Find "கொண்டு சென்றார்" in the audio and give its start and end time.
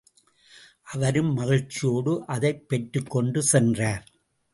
3.09-4.07